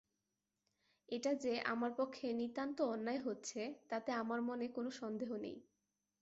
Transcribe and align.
এটা 1.09 1.31
যে 1.43 1.53
আমার 1.65 1.91
পক্ষে 1.97 2.27
নিতান্ত 2.33 2.77
অন্যায় 2.87 3.21
হচ্ছে 3.23 3.61
তাতে 3.89 4.09
আমার 4.13 4.39
মনে 4.41 4.65
কোনো 4.69 4.89
সন্দেহ 4.91 5.29
নেই। 5.37 5.57